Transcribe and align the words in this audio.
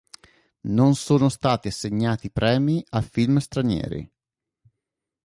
Non 0.63 0.95
sono 0.95 1.29
stati 1.29 1.67
assegnati 1.67 2.31
premi 2.31 2.83
a 2.89 3.01
film 3.01 3.37
stranieri. 3.37 4.11